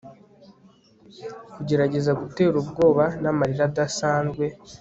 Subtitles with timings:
[1.53, 4.45] kugerageza gutera ubwoba n'amarira adasanzwe